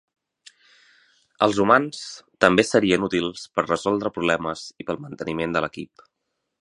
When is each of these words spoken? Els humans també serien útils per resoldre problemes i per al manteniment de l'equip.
Els 1.47 1.59
humans 1.65 1.99
també 2.45 2.65
serien 2.69 3.05
útils 3.09 3.43
per 3.59 3.67
resoldre 3.67 4.13
problemes 4.17 4.65
i 4.85 4.89
per 4.89 4.93
al 4.97 5.01
manteniment 5.05 5.55
de 5.59 5.63
l'equip. 5.67 6.09